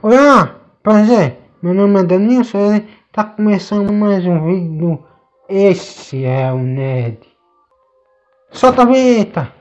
[0.00, 1.38] Olá, prazer.
[1.60, 2.80] Meu nome é Danilson e
[3.12, 5.04] tá começando mais um vídeo.
[5.48, 7.18] Esse é o Ned.
[8.52, 9.52] Solta a vinheta.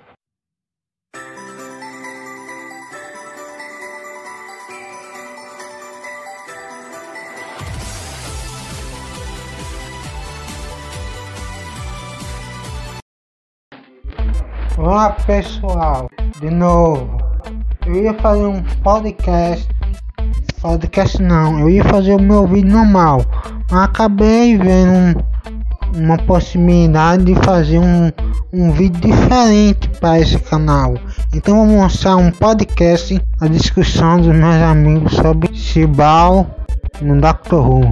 [14.78, 16.10] Olá pessoal,
[16.40, 17.18] de novo.
[17.86, 19.81] Eu ia fazer um podcast.
[20.62, 23.26] Podcast não, eu ia fazer o meu vídeo normal.
[23.72, 28.12] Mas acabei vendo um, uma possibilidade de fazer um,
[28.54, 30.94] um vídeo diferente para esse canal.
[31.34, 36.46] Então vou mostrar um podcast, a discussão dos meus amigos sobre Chibal
[37.02, 37.92] no Doctor Who.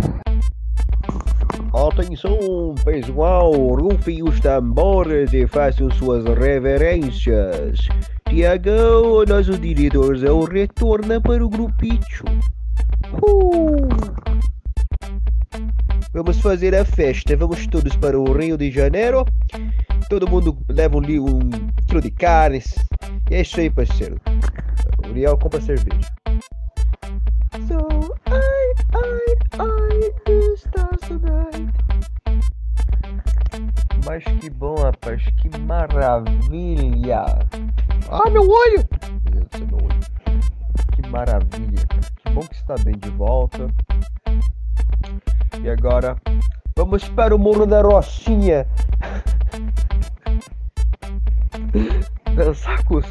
[1.74, 7.80] Atenção pessoal, rufem os tambores e façam suas reverências.
[8.28, 12.26] Tiagão, nosso diretorzão, retorna para o grupicho.
[13.24, 13.88] Uh!
[16.12, 19.26] Vamos fazer a festa, vamos todos para o Rio de Janeiro.
[20.10, 21.50] Todo mundo leva um, um
[21.88, 22.76] quilo de carnes.
[23.30, 24.20] E é isso aí, parceiro.
[25.06, 26.02] O Uriel compra cerveja.
[27.68, 28.50] So, ai,
[30.54, 31.74] está tonight.
[34.06, 37.26] Mas que bom, rapaz, que maravilha!
[38.10, 38.88] Ah, meu olho!
[39.24, 40.00] Meu Deus do céu, meu olho.
[40.94, 42.19] Que maravilha, cara.
[42.34, 43.68] Bom que está bem de volta.
[45.62, 46.16] E agora,
[46.76, 48.68] vamos para o Morro da Rocinha.
[52.36, 53.06] Dançar com os,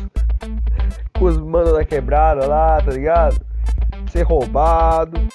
[1.19, 3.45] com os manos da quebrada lá, tá ligado?
[4.11, 5.19] Ser roubado.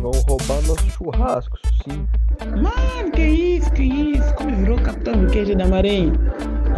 [0.00, 2.06] Vão roubar nosso churrasco, sim.
[2.44, 4.34] Mano, que isso, que isso?
[4.34, 6.12] Como virou capitão queijo da marinha?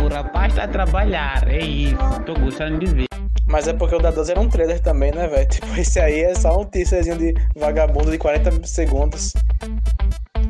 [0.09, 1.97] O rapaz tá a trabalhar, é isso.
[2.25, 3.06] Tô gostando de ver.
[3.47, 5.47] Mas é porque o da 12 era um trailer também, né, velho?
[5.47, 9.35] Tipo, esse aí é só um teaserzinho de vagabundo de 40 segundos.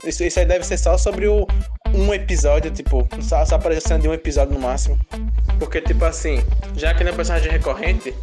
[0.05, 1.45] Isso, isso aí deve ser só sobre o
[1.93, 4.97] um episódio, tipo, só, só aparece cena de um episódio no máximo.
[5.59, 6.41] Porque, tipo assim,
[6.77, 8.15] já que ele é um personagem recorrente,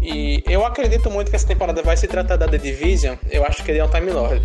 [0.00, 3.62] e eu acredito muito que essa temporada vai se tratar da The Division, eu acho
[3.62, 4.42] que ele é um Time Lord.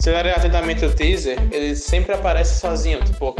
[0.00, 3.36] Se olhar atentamente o teaser, ele sempre aparece sozinho, tipo,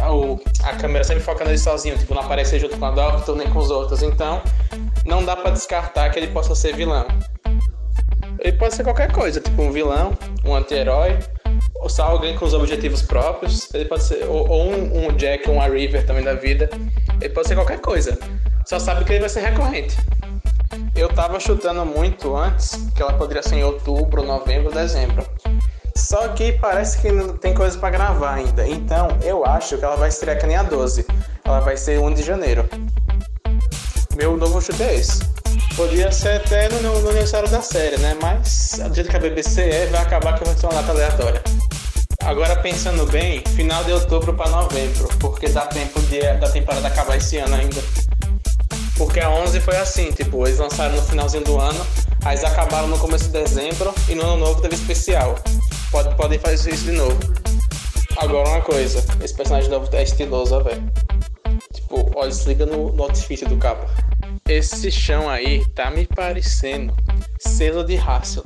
[0.00, 3.36] a, o- a câmera sempre foca nele sozinho, tipo, não aparece junto com a Doctor
[3.36, 4.42] nem com os outros, então
[5.04, 7.06] não dá pra descartar que ele possa ser vilão.
[8.40, 10.16] Ele pode ser qualquer coisa, tipo um vilão,
[10.46, 11.18] um anti-herói,
[11.74, 15.48] ou só alguém com os objetivos próprios, ele pode ser, ou, ou um, um Jack,
[15.50, 16.70] um River também da vida,
[17.20, 18.18] ele pode ser qualquer coisa.
[18.64, 19.94] Só sabe que ele vai ser recorrente.
[20.96, 25.24] Eu tava chutando muito antes que ela poderia ser em outubro, novembro, dezembro.
[25.98, 28.66] Só que parece que não tem coisa pra gravar ainda.
[28.66, 31.04] Então eu acho que ela vai estrear que nem a 12.
[31.44, 32.66] Ela vai ser 1 de janeiro.
[34.16, 35.18] Meu novo chute é esse.
[35.76, 38.16] Podia ser até no, no aniversário da série, né?
[38.22, 41.42] Mas do jeito que a BBC é, vai acabar que vai ser uma data aleatória.
[42.24, 47.16] Agora pensando bem, final de outubro pra novembro, porque dá tempo de, da temporada acabar
[47.16, 47.82] esse ano ainda.
[48.96, 51.86] Porque a 11 foi assim, tipo, eles lançaram no finalzinho do ano,
[52.24, 55.36] aí acabaram no começo de dezembro e no ano novo teve especial.
[55.90, 57.18] Pode, podem fazer isso de novo.
[58.16, 60.82] Agora uma coisa, esse personagem novo é estiloso, velho.
[61.72, 63.86] Tipo, olha, se liga no, no outfit do capa.
[64.48, 66.94] Esse chão aí tá me parecendo
[67.38, 68.42] selo de Hassel.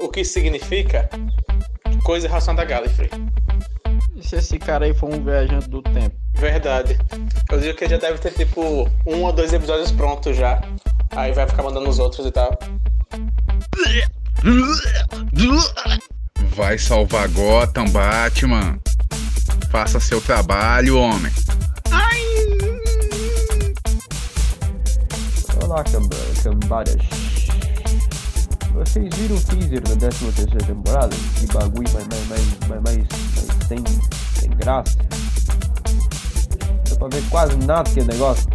[0.00, 1.08] O que significa
[2.02, 3.10] coisa relacionada a Gallifrey.
[4.16, 6.16] E se esse cara aí for um viajante do tempo?
[6.34, 6.98] Verdade.
[7.50, 10.60] Eu digo que ele já deve ter tipo um ou dois episódios prontos já.
[11.14, 12.58] Aí vai ficar mandando os outros e tal.
[16.58, 18.80] Vai salvar Gotham, Batman.
[19.70, 21.32] Faça seu trabalho, homem.
[25.62, 26.96] Olá, camba- cambadas.
[28.74, 31.14] Vocês viram o teaser da 13 terceira temporada?
[31.38, 33.78] Que bagulho mais, mais, mais, mais, mais, mais sem,
[34.40, 34.98] sem graça.
[36.88, 38.48] Deu pra ver quase nada que negócio.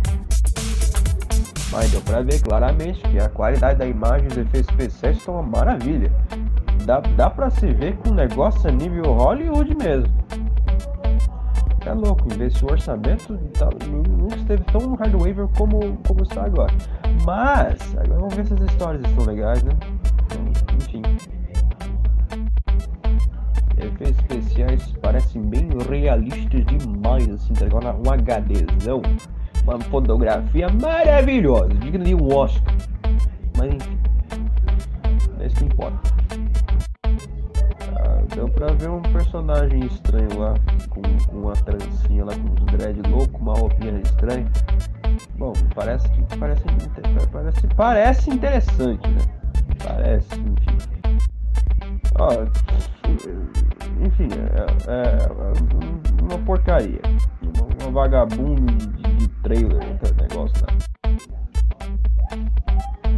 [1.71, 5.35] Mas deu pra ver claramente que a qualidade da imagem e os efeitos especiais estão
[5.35, 6.11] uma maravilha.
[6.85, 10.13] Dá, dá pra se ver que o negócio é nível Hollywood mesmo.
[11.85, 16.45] É louco, ver se o orçamento tá, nu- nunca esteve tão hardware como, como está
[16.45, 16.73] agora.
[17.25, 19.73] Mas, agora vamos ver se as histórias estão legais, né?
[20.75, 21.01] Enfim.
[23.77, 27.97] Efeitos especiais parecem bem realistas demais, assim, tá ligado?
[27.97, 29.01] Um HDzão,
[29.65, 32.73] uma fotografia maravilhosa, digna de um Oscar.
[38.43, 40.53] Deu pra ver um personagem estranho lá,
[40.89, 44.49] com, com uma trancinha lá, com uns dread louco, gênero estranho.
[45.37, 46.63] Bom, parece que parece,
[47.31, 49.21] parece, parece interessante, né?
[49.85, 50.77] Parece, enfim.
[52.19, 52.43] Ó,
[54.05, 57.01] enfim, é, é uma porcaria.
[57.41, 60.77] Uma, uma vagabundo de, de, trailer, esse negócio, né?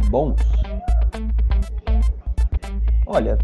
[0.08, 0.36] Bons.
[3.06, 3.38] Olha,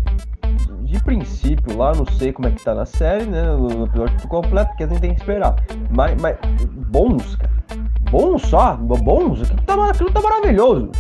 [0.93, 3.43] de princípio lá, não sei como é que tá na série, né?
[3.43, 5.57] No episódio completo, porque a gente tem que esperar.
[5.91, 6.37] Mas, mas
[6.89, 7.51] bons, cara.
[8.11, 10.93] Bons só, bons, aquilo tá, aquilo tá maravilhoso.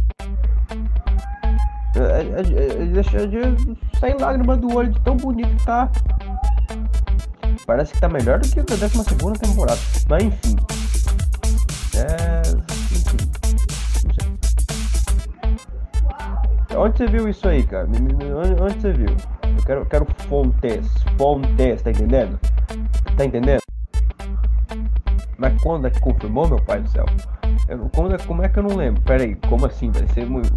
[1.95, 5.91] É, é, é, deixa de sair lágrima do olho de tão bonito que tá.
[7.67, 9.79] Parece que tá melhor do que a 12 segunda temporada.
[10.09, 10.57] Mas enfim.
[11.99, 12.41] É.
[12.91, 13.31] Enfim.
[14.07, 14.15] Não
[16.71, 16.79] sei.
[16.79, 17.87] Onde você viu isso aí, cara?
[17.87, 19.15] Onde você viu?
[19.63, 20.91] Eu quero, quero fontes.
[21.17, 22.39] Fontes, tá entendendo?
[23.17, 23.61] Tá entendendo?
[25.39, 27.05] Mas quando é que confirmou, meu pai do céu?
[27.69, 29.01] Eu, não- como, é, como é que eu não lembro?
[29.03, 29.91] Pera aí, como assim?
[29.91, 30.51] Vai ser muito.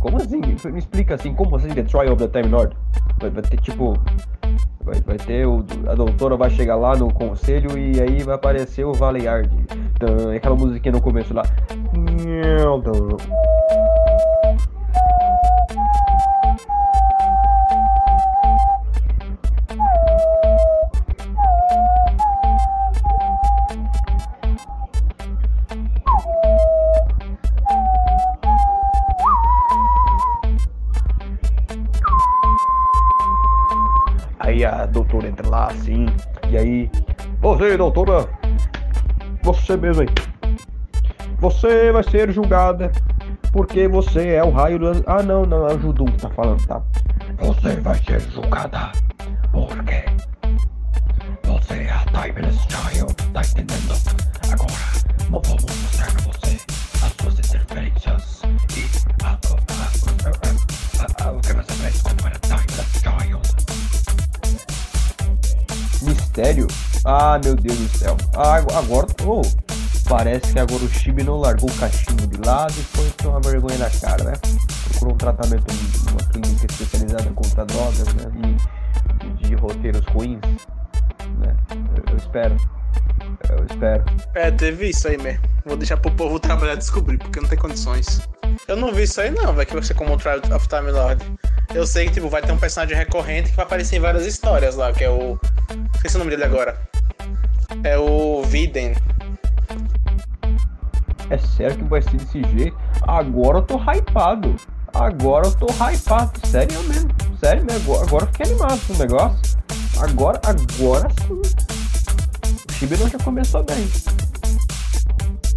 [0.00, 0.40] Como assim?
[0.70, 2.76] Me explica assim, como assim The Trial of the Time Lord?
[3.20, 3.94] Vai, vai ter tipo.
[4.84, 5.64] Vai, vai ter o.
[5.88, 9.48] A doutora vai chegar lá no conselho e aí vai aparecer o Valeyard.
[9.98, 11.42] Tan, Aquela musiquinha no começo lá.
[11.94, 13.51] Aí
[37.76, 38.28] Doutora,
[39.42, 40.08] você mesmo aí.
[41.38, 42.92] Você vai ser julgada
[43.52, 45.04] porque você é o raio do.
[45.06, 46.80] Ah, não, não, é o Judum que tá falando, tá?
[47.38, 48.92] Você vai ser julgada
[49.50, 50.04] porque
[51.42, 53.91] você é a Timeless Child, tá entendendo?
[67.32, 68.14] Ah, meu Deus do céu.
[68.36, 69.06] Ah, ag- agora.
[69.24, 69.40] Oh,
[70.06, 73.78] parece que agora o Chibi não largou o cachimbo de lado e foi tomar vergonha
[73.78, 74.32] na cara, né?
[74.90, 75.64] Procurou um tratamento
[76.10, 78.30] uma clínica especializada contra drogas, né?
[79.24, 80.40] E de, roteiros ruins,
[81.38, 81.56] né?
[81.96, 82.54] Eu, eu espero.
[83.48, 84.04] Eu espero.
[84.34, 85.40] É, teve isso aí mesmo.
[85.64, 88.20] Vou deixar pro povo trabalhar descobrir, porque não tem condições.
[88.68, 90.90] Eu não vi isso aí não, vai que vai ser como o Trial of Time
[90.90, 91.24] Lord.
[91.74, 94.76] Eu sei que tipo, vai ter um personagem recorrente que vai aparecer em várias histórias
[94.76, 95.38] lá, que é o.
[95.94, 96.76] Esqueci o nome dele agora.
[97.84, 98.94] É o Viden.
[101.30, 102.76] É sério que vai ser desse jeito?
[103.02, 104.54] Agora eu tô hypado.
[104.94, 106.46] Agora eu tô hypado.
[106.46, 107.10] Sério mesmo.
[107.40, 107.94] Sério mesmo.
[107.94, 109.58] Agora, eu fiquei animado com o negócio.
[109.98, 111.40] Agora, agora sim.
[112.68, 113.88] O Shibino já começou bem.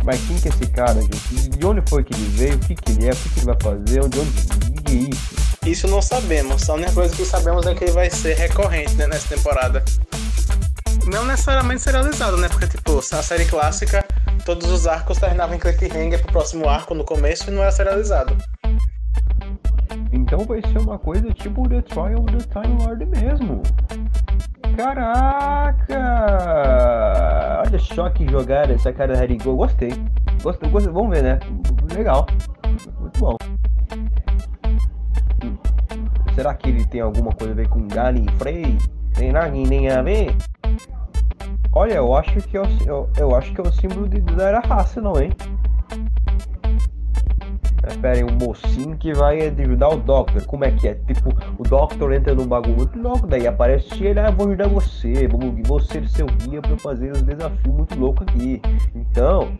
[0.03, 1.49] Mas quem que é esse cara, gente?
[1.49, 2.55] De onde foi que ele veio?
[2.55, 3.11] O que que ele é?
[3.11, 4.03] O que que ele vai fazer?
[4.03, 4.81] Onde, onde...
[4.83, 5.45] Que é isso?
[5.65, 6.69] Isso não sabemos.
[6.69, 9.83] A única coisa que sabemos é que ele vai ser recorrente né, nessa temporada.
[11.05, 12.49] Não necessariamente serializado, né?
[12.49, 14.03] Porque, tipo, a série clássica,
[14.43, 18.35] todos os arcos terminavam em cliffhanger pro próximo arco no começo e não era serializado.
[20.11, 23.61] Então vai ser uma coisa tipo The Trial of the Time Lord mesmo.
[24.75, 25.99] Caraca!
[27.65, 29.55] Olha só que jogada essa cara da Harry Go.
[29.55, 29.93] Gostei.
[30.41, 30.91] Gostei, gostei.
[30.91, 31.39] Vamos ver, né?
[31.93, 32.25] Legal.
[32.99, 33.37] Muito bom.
[35.43, 35.57] Hum.
[36.33, 38.77] Será que ele tem alguma coisa a ver com Galen Frey?
[39.13, 40.35] Tem nada nem a ver?
[41.77, 44.45] Olha, eu acho que é o, eu, eu acho que é o símbolo de, da
[44.45, 45.29] era raça, não, hein?
[48.01, 50.45] Aí, um mocinho que vai ajudar o Doctor.
[50.45, 50.93] Como é que é?
[50.93, 55.27] Tipo, o Doctor entra num bagulho muito louco, daí aparece ele, ah, vou ajudar você,
[55.65, 58.61] vou ser seu guia pra fazer os desafios muito loucos aqui.
[58.95, 59.57] Então,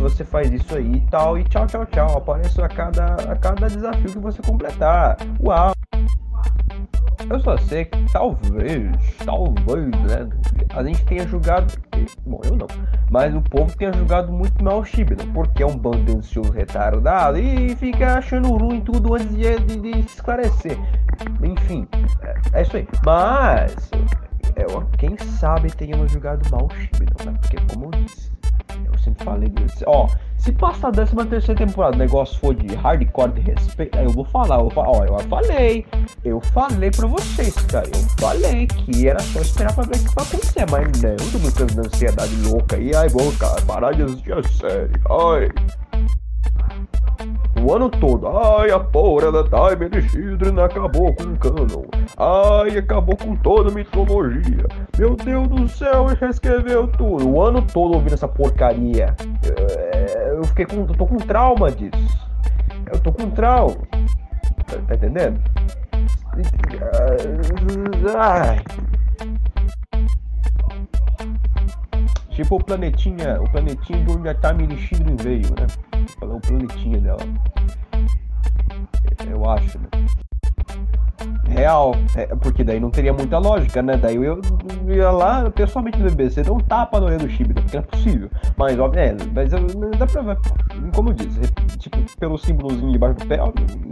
[0.00, 2.16] você faz isso aí e tal, e tchau, tchau, tchau.
[2.16, 5.16] Aparece a cada, a cada desafio que você completar.
[5.40, 5.73] Uau!
[7.30, 8.90] Eu só sei que talvez,
[9.24, 10.28] talvez, né?
[10.74, 11.72] A gente tenha julgado.
[12.26, 12.66] Bom, eu não.
[13.10, 16.52] Mas o povo tenha julgado muito mal o Shibna, porque é um bando de ansioso
[16.52, 20.78] retardado e fica achando ruim tudo antes de, de- de esclarecer.
[21.42, 21.86] Enfim,
[22.22, 22.88] é, é isso aí.
[23.04, 23.90] Mas,
[24.56, 27.38] eu, quem sabe tenhamos julgado mal o Shibna, né?
[27.40, 28.30] Porque, como eu disse,
[28.84, 29.84] eu sempre falei disso.
[29.86, 34.04] Ó, se passar a 13 terceira temporada o negócio for de hardcore de respeito, aí
[34.04, 35.86] eu vou falar, eu ó, eu falei,
[36.24, 40.14] eu falei pra vocês, cara, eu falei que era só esperar pra ver o que
[40.14, 43.92] vai acontecer, mas não, eu tô brincando de ansiedade louca aí, ai, vou, cara, parar
[43.92, 45.48] de assistir a série, ai.
[47.64, 48.28] O ano todo.
[48.28, 51.84] Ai, a porra da Time de Children acabou com o canon.
[52.18, 54.66] Ai, acabou com toda a mitologia.
[54.98, 57.28] Meu Deus do céu, ele reescreveu tudo.
[57.28, 59.14] O ano todo ouvindo essa porcaria.
[59.42, 60.80] Eu, eu fiquei com.
[60.80, 62.28] Eu tô com trauma disso.
[62.92, 63.76] Eu tô com trauma.
[64.66, 65.40] Tá, tá entendendo?
[68.18, 68.62] Ai.
[72.30, 75.93] Tipo o planetinha, o planetinha de onde a Time Children veio, né?
[76.20, 77.20] O planetinha dela.
[79.30, 79.88] Eu acho, né?
[81.48, 83.96] Real, é, porque daí não teria muita lógica, né?
[83.96, 84.40] Daí eu,
[84.88, 87.86] ia lá pessoalmente no BBC, dá um tapa no olho do Chibra, porque não é
[87.86, 88.30] possível.
[88.56, 89.60] Mas, óbvio, é, mas eu,
[89.96, 90.38] dá pra ver,
[90.94, 91.40] como eu disse,
[91.78, 93.38] tipo, pelo símbolozinho debaixo do pé,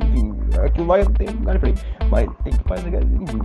[0.06, 1.74] enfim, aquilo lá tem lugar pra ir.
[2.10, 3.38] Mas tem que fazer, enfim.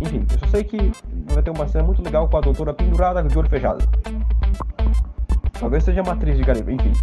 [0.00, 0.92] Enfim, eu só sei que
[1.34, 3.86] vai ter uma cena muito legal com a doutora pendurada de olho fechado.
[5.60, 7.00] Talvez seja uma atriz de Garibaldi, enfim.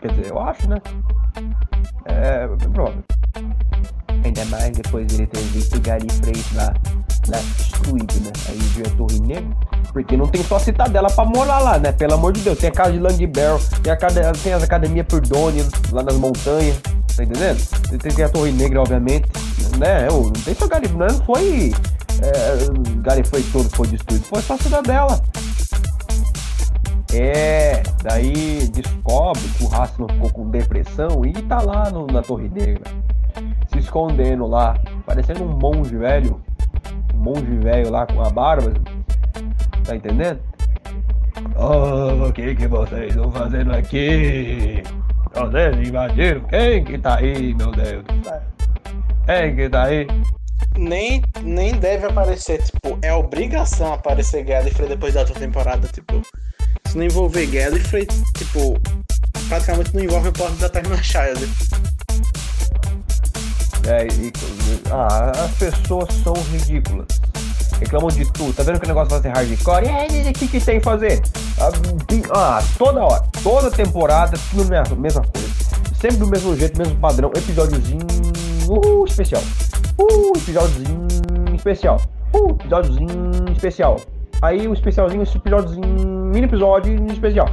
[0.00, 0.76] Quer dizer, eu acho, né?
[2.04, 3.04] É, bem provável.
[4.24, 6.74] Ainda mais depois de ele ter visto o Gary Freitas lá,
[7.28, 8.32] lá destruído, né?
[8.48, 9.56] Aí viu a Torre Negra.
[9.92, 11.92] Porque não tem só a cidadela pra morar lá, né?
[11.92, 12.58] Pelo amor de Deus.
[12.58, 16.76] Tem a casa de Langbarrel, tem, a, tem as academias Perdone lá nas montanhas.
[17.16, 17.58] Tá entendendo?
[17.88, 19.28] Tem, tem a Torre Negra, obviamente.
[19.78, 20.08] Né?
[20.08, 21.72] Eu, não tem só Gary, não foi.
[22.20, 24.24] É, Gary foi todo foi destruído.
[24.24, 25.22] Foi só a cidadela.
[27.12, 32.48] É, daí descobre que o Rassilon ficou com depressão e tá lá no, na Torre
[32.48, 32.84] Negra,
[33.72, 36.40] se escondendo lá, parecendo um monge velho,
[37.12, 38.72] um monge velho lá com a barba,
[39.84, 40.40] tá entendendo?
[41.56, 44.82] Oh, o que que vocês estão fazendo aqui?
[45.34, 46.40] Vocês invadiram?
[46.42, 48.40] Quem que tá aí, meu Deus do céu?
[49.26, 50.06] Quem que tá aí?
[50.78, 56.22] Nem, nem deve aparecer, tipo, é obrigação aparecer Gallifrey depois da outra temporada, tipo
[56.90, 58.06] se não envolver Gallifrey,
[58.36, 58.76] tipo,
[59.48, 61.48] praticamente não envolve o plano da Time Child.
[63.86, 64.32] É, e,
[64.90, 67.06] ah, as pessoas são ridículas.
[67.78, 68.52] Reclamam de tudo.
[68.52, 69.86] Tá vendo que o negócio vai ser hardcore?
[69.86, 71.22] E o que, que tem que fazer?
[71.58, 71.70] Ah,
[72.32, 75.48] ah, toda hora, toda temporada, tudo mesmo, mesma coisa.
[75.98, 77.30] Sempre do mesmo jeito, mesmo padrão.
[77.34, 78.06] Episódiozinho
[78.68, 79.42] uh, especial.
[79.96, 81.06] Uh, episódiozinho
[81.54, 82.00] especial.
[82.34, 83.96] Uh, episódiozinho especial.
[84.42, 87.48] Aí o especialzinho, esse episódiozinho, mini episódio especial.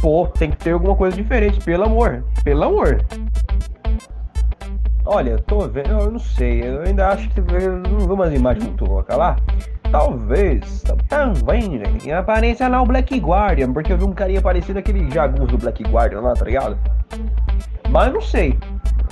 [0.00, 2.24] Pô, tem que ter alguma coisa diferente, pelo amor.
[2.42, 3.04] Pelo amor.
[5.04, 8.84] Olha, tô vendo, eu não sei, eu ainda acho que não vi umas imagens muito
[8.84, 9.36] loucas lá.
[9.90, 11.84] Talvez, também, né?
[12.04, 15.58] E aparência lá o Black Guardian, porque eu vi um carinha parecido aquele jagunço do
[15.58, 16.78] Black Guardian lá, tá ligado?
[17.90, 18.56] Mas não sei,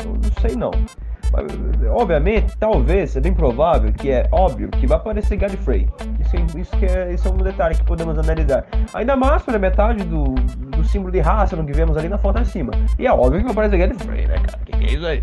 [0.04, 0.70] eu não sei não.
[1.94, 5.88] Obviamente, talvez, é bem provável que é óbvio que vai aparecer Gallifrey.
[6.36, 8.64] Isso, isso, que é, isso é um detalhe que podemos analisar.
[8.94, 12.72] Ainda mais pela metade do, do símbolo de raça que vemos ali na foto acima.
[12.98, 14.58] E é óbvio que vai aparecer Gallifrey, né, cara?
[14.64, 15.22] Que, que é isso aí?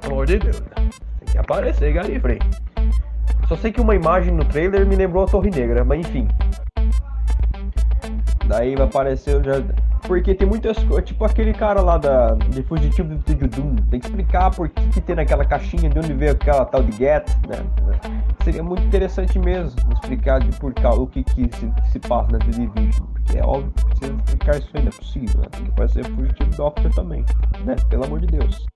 [0.00, 0.88] Pelo amor de Deus, né?
[1.20, 2.38] Tem que aparecer Gallifrey.
[3.48, 6.28] Só sei que uma imagem no trailer me lembrou a Torre Negra, mas enfim.
[8.46, 9.74] Daí vai aparecer o jardim.
[10.06, 14.06] Porque tem muitas coisas, tipo aquele cara lá da, de Fugitivo do Doom, tem que
[14.06, 17.56] explicar por que, que tem naquela caixinha, de onde veio aquela tal de Get, né?
[18.44, 22.38] Seria muito interessante mesmo explicar de por cá o que, que se, se passa na
[22.38, 25.46] Division, porque é óbvio que precisa explicar isso não é possível, né?
[25.50, 27.24] Tem que fazer Fugitivo Doctor também,
[27.64, 27.74] né?
[27.88, 28.66] Pelo amor de Deus.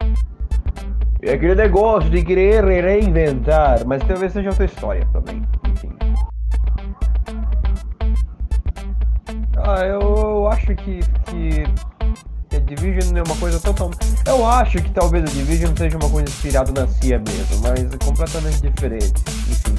[1.21, 5.43] É aquele negócio de querer reinventar, mas talvez seja outra história também,
[9.71, 13.99] Ah, eu acho que, que a Division é uma coisa totalmente.
[14.27, 17.99] Eu acho que talvez a Division seja uma coisa inspirada na CIA mesmo, mas é
[18.03, 19.13] completamente diferente.
[19.47, 19.75] Enfim.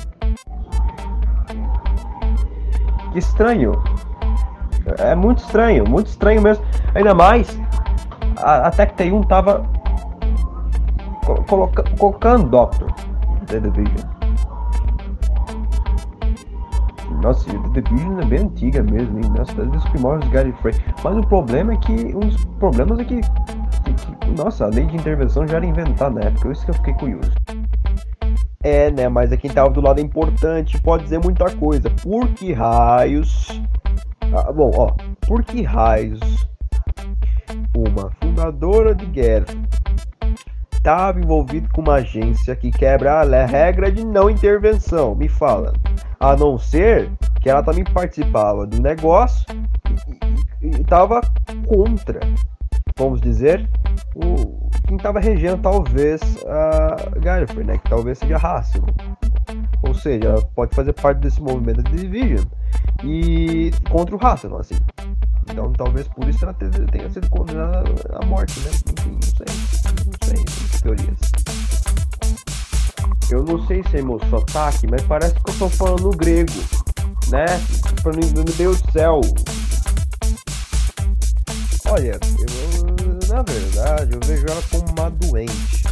[3.12, 3.82] Que estranho.
[5.00, 6.64] É muito estranho, muito estranho mesmo.
[6.94, 7.60] Ainda mais,
[8.38, 9.66] a, a Tech T1 tava
[11.48, 12.94] coloca, colocando Doctor
[13.48, 14.19] The Division.
[17.22, 19.32] Nossa, The Division é bem antiga mesmo, hein?
[19.38, 20.74] Nossa, desde os primórdios Gary Frey.
[21.04, 21.92] Mas o problema é que.
[21.92, 24.32] Um dos problemas é que, que, que.
[24.32, 27.32] Nossa, a lei de intervenção já era inventada na época, isso que eu fiquei curioso.
[28.64, 29.08] É, né?
[29.08, 31.90] Mas é quem tava do lado é importante, pode dizer muita coisa.
[31.90, 33.62] Por que raios.
[34.34, 34.92] Ah, bom, ó.
[35.28, 36.20] Por que raios
[37.76, 39.46] uma fundadora de guerra
[40.74, 45.16] estava envolvido com uma agência que quebra a regra de não intervenção?
[45.16, 45.74] Me fala.
[46.20, 47.10] A não ser
[47.42, 49.46] que ela também participava do negócio
[50.62, 51.22] e estava
[51.66, 52.20] contra,
[52.98, 53.70] vamos dizer,
[54.16, 57.78] o, quem estava regendo talvez a Gallifrey, né?
[57.78, 58.84] Que talvez seja Hassel.
[59.88, 62.46] Ou seja, ela pode fazer parte desse movimento de Division
[63.04, 64.76] e contra o Hassel, assim.
[65.50, 67.84] Então talvez por isso ela te- tenha sido condenada
[68.22, 68.72] à morte, né?
[69.00, 69.46] Enfim, não sei.
[70.06, 71.20] Não sei, tem teorias.
[73.32, 76.52] Eu não sei se é meu sotaque, mas parece que eu tô falando grego,
[77.30, 77.46] né?
[78.34, 79.22] Meu Deus do céu.
[81.88, 85.84] Olha, eu, na verdade, eu vejo ela como uma doente.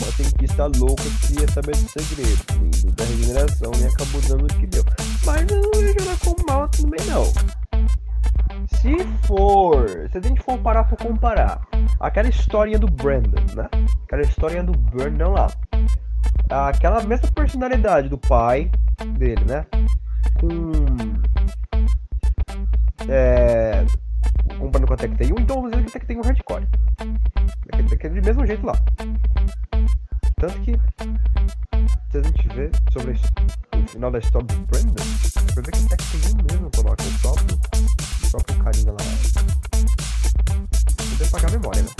[0.00, 4.66] Uma cientista louca que ia saber do segredo, da regeneração e acabou dando o que
[4.66, 4.84] deu.
[5.26, 7.24] Mas eu não vejo ela como mal também não.
[8.80, 8.96] Se
[9.26, 11.60] for, se a gente for parar pra comparar
[12.00, 13.68] aquela historinha do Brandon, né?
[14.04, 15.50] Aquela historinha do Brandon lá.
[16.50, 18.68] Aquela mesma personalidade do pai
[19.16, 19.64] dele, né?
[20.40, 20.72] Com.
[23.08, 23.86] É.
[24.58, 26.68] Comparando com a Tech T1, então dizer que a Tech T1 é hardcore.
[27.66, 28.74] Daquele, daquele mesmo jeito lá.
[30.36, 30.72] Tanto que.
[32.10, 35.88] Se a gente vê sobre o final da história do Brandon, você vê que a
[35.88, 38.98] Tech T1 mesmo coloca o próprio, o próprio carinha lá.
[41.16, 41.90] Deve pagar a memória, né?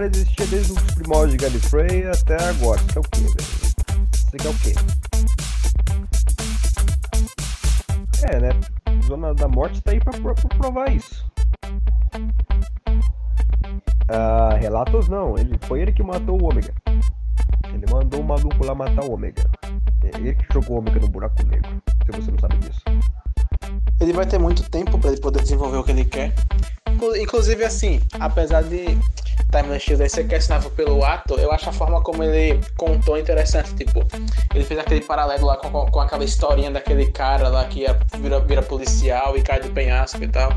[0.00, 2.80] Cara existia desde os primórdios de Gallifrey até agora.
[2.80, 3.36] Isso que é o quê, velho?
[4.14, 4.74] Isso que é o quê?
[8.32, 8.50] É, né?
[9.06, 11.24] Zona da Morte tá aí pra, pra- pra provar isso.
[14.08, 15.36] Ah, relatos não.
[15.36, 16.72] Ele, foi ele que matou o Ômega.
[17.72, 19.48] Ele mandou o maluco lá matar o Ômega.
[20.04, 21.70] É ele que jogou o Ômega no buraco negro.
[22.06, 22.80] Se você não sabe disso.
[24.00, 26.32] Ele vai ter muito tempo pra ele poder desenvolver o que ele quer.
[26.88, 28.86] Inclu- Inclusive, assim, apesar de
[29.50, 33.74] Timeless Shield aí ser questionável pelo ato, eu acho a forma como ele contou interessante.
[33.74, 34.00] Tipo,
[34.54, 37.84] ele fez aquele paralelo lá com, com, aquela historinha daquele cara lá que
[38.18, 40.50] vira, vira policial e cai do penhasco e tal.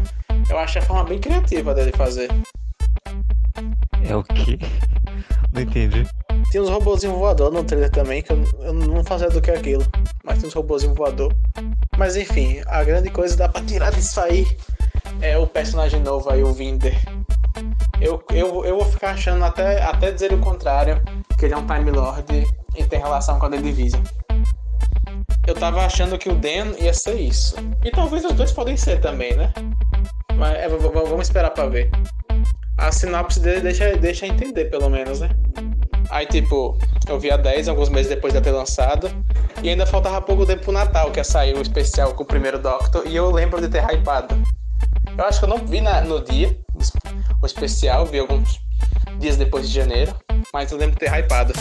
[0.50, 2.30] Eu acho a forma bem criativa dele fazer.
[4.08, 4.60] É o quê?
[5.54, 6.08] Não entendi.
[6.52, 9.58] Tem uns robôzinhos voador no trailer também, que eu, eu não fazia do que é
[9.58, 9.86] aquilo.
[10.24, 11.34] Mas tem uns robôzinhos voador.
[11.98, 14.46] Mas enfim, a grande coisa dá pra tirar disso aí
[15.22, 16.96] é o personagem novo aí, o Vinder.
[18.04, 21.02] Eu, eu, eu vou ficar achando até, até dizer o contrário,
[21.40, 22.26] que ele é um Time Lord
[22.76, 24.02] e tem relação com a The Division.
[25.48, 27.56] Eu tava achando que o Dan ia ser isso.
[27.84, 29.54] E talvez os dois podem ser também, né?
[30.36, 31.90] Mas é, vamos esperar pra ver.
[32.78, 35.30] A sinopse dele deixa, deixa entender, pelo menos, né?
[36.10, 39.10] Aí, tipo, eu vi a 10, alguns meses depois de ter lançado.
[39.62, 42.60] E ainda faltava pouco tempo pro Natal, que ia sair o especial com o primeiro
[42.60, 43.04] Doctor.
[43.08, 44.36] E eu lembro de ter hypado.
[45.18, 46.58] Eu acho que eu não vi na- no dia
[47.44, 48.60] o especial, vi alguns
[49.20, 50.16] dias depois de janeiro.
[50.54, 51.54] Mas eu lembro de ter hypado.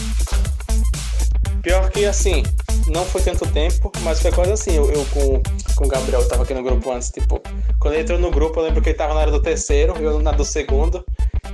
[1.63, 2.43] Pior que, assim,
[2.89, 4.77] não foi tanto tempo, mas foi quase assim.
[4.77, 5.43] Eu, eu com,
[5.77, 7.41] com o Gabriel tava aqui no grupo antes, tipo,
[7.81, 10.21] quando ele entrou no grupo, eu lembro que ele tava na era do terceiro, eu
[10.21, 11.05] na do segundo.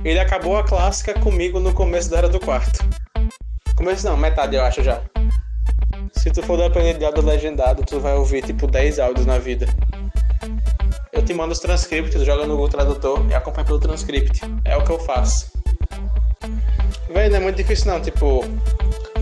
[0.03, 2.79] Ele acabou a clássica comigo no começo da era do quarto.
[3.75, 5.01] Começo não, metade eu acho já.
[6.13, 9.67] Se tu for depender de áudio legendado, tu vai ouvir tipo 10 áudios na vida.
[11.19, 14.39] Eu te mando os transcripts, joga no Google Tradutor e acompanha pelo transcript.
[14.63, 15.51] É o que eu faço.
[17.09, 18.45] Véi, não é muito difícil não, tipo.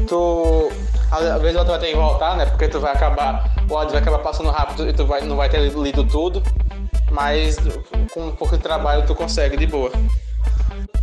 [0.08, 0.72] Tu.
[1.10, 2.46] Às vezes tu vai ter que voltar, né?
[2.46, 3.52] Porque tu vai acabar.
[3.68, 6.44] O áudio vai acabar passando rápido e tu vai, não vai ter lido tudo.
[7.10, 7.58] Mas
[8.14, 9.92] com um pouco de trabalho tu consegue de boa.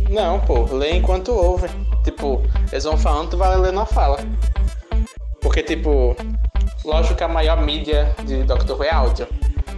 [0.09, 1.67] Não, pô, lê enquanto ouve.
[2.05, 4.19] Tipo, eles vão falando, tu vai lendo a fala.
[5.41, 6.15] Porque, tipo,
[6.85, 9.27] lógico que a maior mídia de Doctor Who é áudio.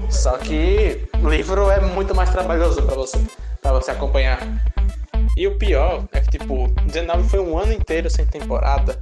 [0.10, 3.20] Só que livro é muito mais trabalhoso pra você,
[3.62, 4.39] pra você acompanhar.
[5.36, 9.00] E o pior é que, tipo, 19 foi um ano inteiro sem temporada,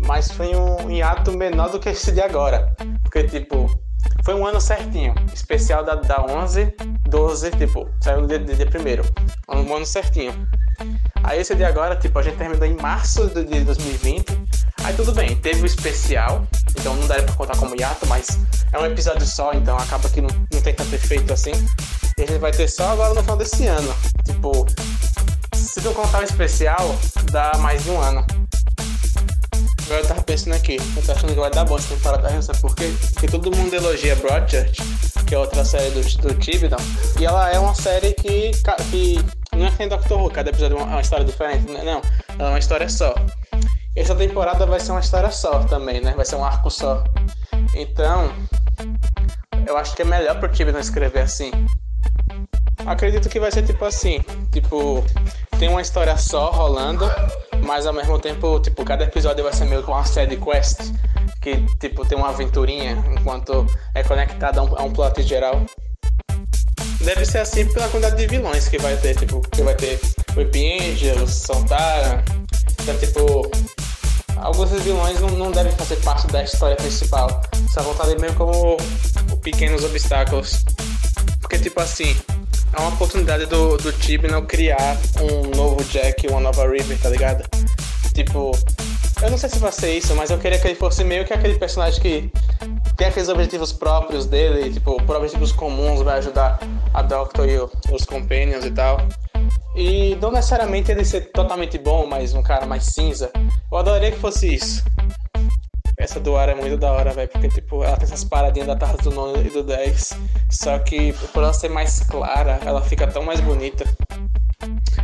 [0.00, 2.74] mas foi um hiato menor do que esse de agora.
[3.02, 3.68] Porque, tipo,
[4.24, 5.14] foi um ano certinho.
[5.34, 6.74] Especial da, da 11,
[7.08, 9.04] 12, tipo, saiu no dia, dia primeiro.
[9.48, 10.32] Um ano certinho.
[11.22, 14.45] Aí esse de agora, tipo, a gente terminou em março de 2020.
[14.86, 18.38] Aí tudo bem, teve o especial, então não daria pra contar como hiato, mas
[18.72, 21.50] é um episódio só, então acaba que não, não tem tanto efeito assim.
[22.16, 23.92] E a gente vai ter só agora no final desse ano.
[24.24, 24.64] Tipo,
[25.56, 26.96] se tu contar o especial,
[27.32, 28.24] dá mais de um ano.
[29.86, 32.60] Agora eu tava pensando aqui, eu tô achando que vai dar bom essa temporada, sabe
[32.60, 32.94] por quê?
[33.12, 34.80] Porque todo mundo elogia Broadchurch,
[35.26, 36.76] que é outra série do, do Tibidon,
[37.18, 38.52] e ela é uma série que,
[38.92, 39.18] que
[39.52, 41.82] não é que nem Doctor Who, cada episódio é uma, é uma história diferente, né?
[41.82, 42.00] não,
[42.38, 43.12] ela é uma história só.
[43.96, 46.12] Essa temporada vai ser uma história só também, né?
[46.14, 47.02] Vai ser um arco só.
[47.74, 48.30] Então,
[49.66, 51.50] eu acho que é melhor pro Tibidon escrever assim.
[52.86, 55.02] Acredito que vai ser tipo assim, tipo,
[55.58, 57.04] tem uma história só rolando,
[57.64, 60.92] mas ao mesmo tempo, tipo, cada episódio vai ser meio que uma side quest,
[61.42, 65.64] que tipo tem uma aventurinha enquanto é conectada a um, a um plot geral.
[67.00, 69.98] Deve ser assim pela quantidade de vilões que vai ter, tipo, que vai ter
[70.36, 72.22] o Whip Angel, Soltara,
[72.82, 73.50] então tipo,
[74.36, 77.40] alguns vilões não, não devem fazer parte da história principal.
[77.72, 78.76] Só voltar ali mesmo como
[79.42, 80.64] pequenos obstáculos.
[81.40, 82.16] Porque, tipo assim,
[82.72, 87.44] é uma oportunidade do, do Tibnall criar um novo Jack, uma nova River, tá ligado?
[88.12, 88.52] Tipo,
[89.22, 91.32] eu não sei se vai ser isso, mas eu queria que ele fosse meio que
[91.32, 92.30] aquele personagem que
[92.96, 96.58] tem aqueles objetivos próprios dele, tipo, por objetivos comuns, vai ajudar
[96.92, 98.98] a Doctor e os Companions e tal.
[99.76, 103.30] E não necessariamente ele ser totalmente bom, mas um cara mais cinza.
[103.70, 104.82] Eu adoraria que fosse isso.
[105.98, 108.76] Essa do ar é muito da hora, velho, porque tipo, ela tem essas paradinhas da
[108.76, 110.18] tarde do 9 e do 10.
[110.50, 113.84] Só que por ela ser mais clara, ela fica tão mais bonita.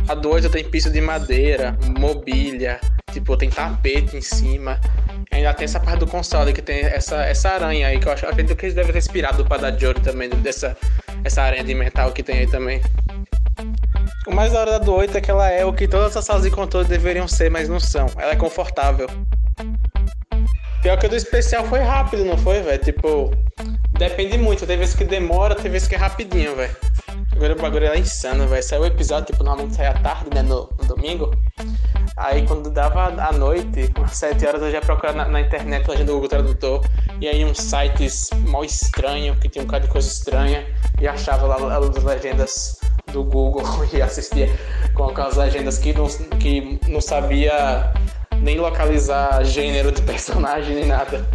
[0.07, 2.79] A do 8 tem piso de madeira, mobília,
[3.11, 4.79] tipo, tem tapete em cima.
[5.31, 8.25] Ainda tem essa parte do console que tem essa, essa aranha aí, que eu acho
[8.25, 10.75] acredito que eles devem ter inspirado para dar Jory também, dessa
[11.23, 12.81] essa aranha de metal que tem aí também.
[14.25, 16.23] O mais da hora da do 8 é que ela é o que todas as
[16.23, 18.07] salas de controle deveriam ser, mas não são.
[18.17, 19.07] Ela é confortável.
[20.81, 22.81] Pior que o do especial foi rápido, não foi, velho?
[22.81, 23.31] Tipo,
[23.97, 24.65] depende muito.
[24.65, 26.75] Tem vezes que demora, tem vezes que é rapidinho, velho.
[27.33, 28.63] Agora o bagulho é insano, velho.
[28.63, 30.41] Saiu o episódio, tipo, normalmente sai à tarde, né?
[30.41, 31.31] No, no, domingo.
[32.15, 36.11] Aí quando dava à noite, umas 7 horas, eu já procurava na, na internet, legenda
[36.11, 36.85] do Google Tradutor.
[37.19, 40.65] E aí uns sites mal estranhos, que tinha um cara de coisa estranha.
[41.01, 42.79] E achava lá as legendas
[43.13, 44.49] do Google e assistia
[44.93, 46.07] com aquelas legendas que não,
[46.39, 47.93] que não sabia
[48.41, 51.25] nem localizar gênero de personagem nem nada.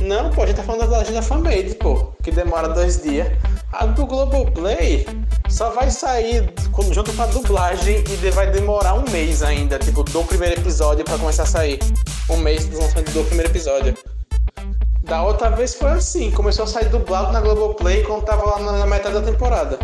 [0.00, 3.28] Não, pô, a gente tá falando da legenda fanmade, pô, que demora dois dias.
[3.72, 5.06] A do Globoplay
[5.48, 6.52] só vai sair
[6.90, 11.18] junto com a dublagem e vai demorar um mês ainda, tipo, do primeiro episódio para
[11.18, 11.78] começar a sair.
[12.28, 13.94] Um mês do lançamento do primeiro episódio.
[15.04, 18.86] Da outra vez foi assim, começou a sair dublado na Globoplay quando tava lá na
[18.86, 19.78] metade da temporada.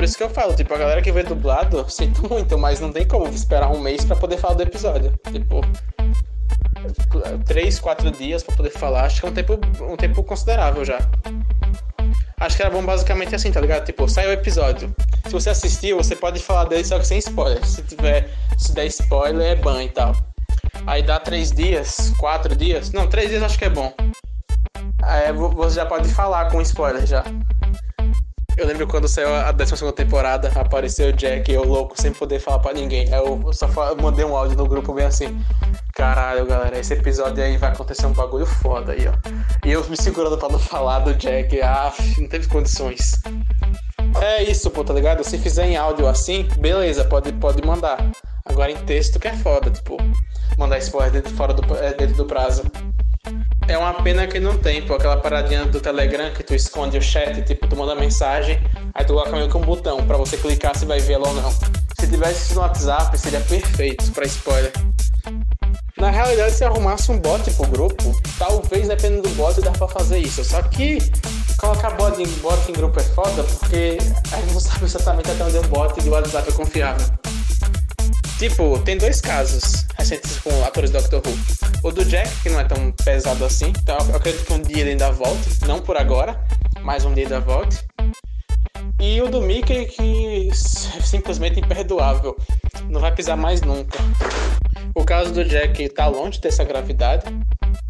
[0.00, 2.90] Por isso que eu falo, tipo, a galera que vê dublado, sinto muito, mas não
[2.90, 5.12] tem como esperar um mês para poder falar do episódio.
[5.30, 5.60] Tipo,
[7.44, 11.00] três, quatro dias para poder falar, acho que é um tempo, um tempo considerável já.
[12.40, 13.84] Acho que era bom basicamente assim, tá ligado?
[13.84, 14.90] Tipo, sai o episódio.
[15.26, 17.62] Se você assistiu, você pode falar dele só que sem spoiler.
[17.66, 20.16] Se tiver, se der spoiler, é ban e tal.
[20.86, 22.90] Aí dá três dias, quatro dias.
[22.90, 23.92] Não, três dias acho que é bom.
[25.02, 27.22] Aí você já pode falar com spoiler já.
[28.60, 32.58] Eu lembro quando saiu a 12 temporada, apareceu o Jack eu louco, sem poder falar
[32.58, 33.06] pra ninguém.
[33.10, 35.42] Aí eu só mandei um áudio no grupo bem assim:
[35.94, 39.66] Caralho, galera, esse episódio aí vai acontecer um bagulho foda aí, ó.
[39.66, 43.22] E eu me segurando pra não falar do Jack, ah, não teve condições.
[44.20, 45.24] É isso, pô, tá ligado?
[45.24, 48.10] Se fizer em áudio assim, beleza, pode, pode mandar.
[48.44, 49.96] Agora em texto que é foda, tipo,
[50.58, 52.69] mandar spoiler dentro, fora do, é, dentro do prazo.
[53.70, 57.00] É uma pena que não tem, pô, aquela paradinha do Telegram que tu esconde o
[57.00, 58.60] chat, tipo, tu manda mensagem,
[58.92, 61.34] aí tu coloca meio que um botão pra você clicar se vai ver ela ou
[61.34, 61.52] não.
[61.52, 64.72] Se tivesse no WhatsApp, seria perfeito pra spoiler.
[65.96, 70.18] Na realidade, se arrumasse um bot pro grupo, talvez dependendo do bot dá pra fazer
[70.18, 70.42] isso.
[70.42, 70.98] Só que
[71.56, 73.98] colocar bot em, bot em grupo é foda porque
[74.32, 77.06] a gente não sabe exatamente até onde um bot de WhatsApp é confiável.
[78.36, 81.59] Tipo, tem dois casos recentes com atores do Doctor Who.
[81.82, 84.80] O do Jack, que não é tão pesado assim, então eu acredito que um dia
[84.80, 86.38] ele ainda volte, não por agora,
[86.82, 87.82] mas um dia ainda volte.
[89.00, 92.36] E o do Mickey, que é simplesmente imperdoável,
[92.90, 93.98] não vai pisar mais nunca.
[94.94, 97.24] O caso do Jack tá longe dessa gravidade,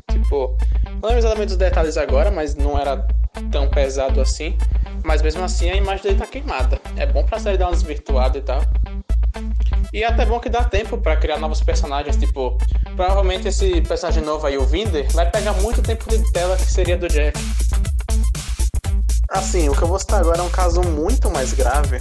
[0.09, 0.57] tipo,
[1.03, 3.05] não lembro exatamente dos detalhes agora, mas não era
[3.51, 4.57] tão pesado assim.
[5.03, 6.81] Mas mesmo assim a imagem dele tá queimada.
[6.97, 8.63] É bom pra série dar uma desvirtuada e tal.
[9.93, 12.57] E é até bom que dá tempo para criar novos personagens, tipo,
[13.01, 16.99] provavelmente esse personagem novo aí, o Vinder, vai pegar muito tempo de tela que seria
[16.99, 17.33] do Jeff.
[19.31, 21.99] Assim, o que eu vou citar agora é um caso muito mais grave,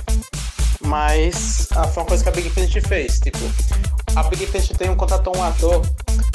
[0.82, 3.38] mas foi uma coisa que a Big Finish fez, tipo,
[4.14, 5.82] a Big Finish tem um contratou um ator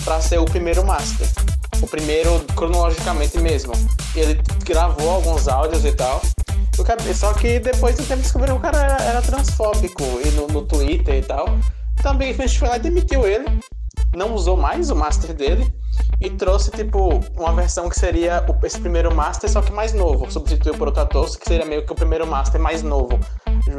[0.02, 1.28] para ser o primeiro Master.
[1.82, 3.74] O primeiro cronologicamente mesmo.
[4.16, 6.22] Ele gravou alguns áudios e tal.
[7.14, 10.62] Só que depois do tempo descobriram que o cara era, era transfóbico e no, no,
[10.62, 11.58] Twitter e tal.
[11.98, 13.44] Então a Big Finish foi lá e demitiu ele.
[14.14, 15.72] Não usou mais o Master dele.
[16.20, 20.30] E trouxe, tipo, uma versão que seria esse primeiro Master, só que mais novo.
[20.30, 23.18] Substituiu por outro ator, que seria meio que o primeiro Master mais novo.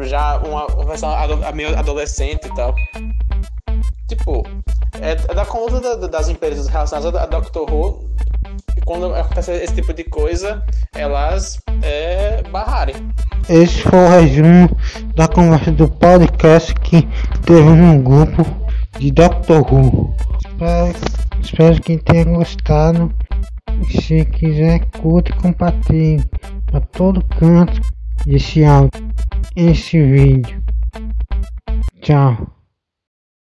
[0.02, 1.10] Já uma, versão
[1.54, 2.74] meio adolescente e tal.
[4.08, 4.44] Tipo,
[5.02, 8.16] é, é da conduta das empresas relacionadas a Doctor Who
[8.86, 12.96] quando acontece esse tipo de coisa, elas é, barrarem.
[13.50, 14.78] Esse foi o resumo
[15.16, 17.08] da conversa do podcast que
[17.46, 18.65] teve no grupo
[19.00, 20.14] de Doctor Who.
[20.46, 20.98] Espero,
[21.42, 23.12] espero que tenha gostado.
[23.90, 26.24] Se quiser, curta e compartilhe
[26.68, 27.82] para todo canto
[28.28, 28.92] esse áudio,
[29.56, 30.64] esse vídeo.
[32.02, 32.55] Tchau.